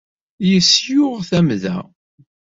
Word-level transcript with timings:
Yesluɣ 0.49 1.15
tamda. 1.29 1.77